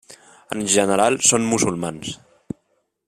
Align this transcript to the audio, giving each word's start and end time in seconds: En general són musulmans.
En 0.55 0.63
general 0.75 1.19
són 1.27 1.45
musulmans. 1.51 2.17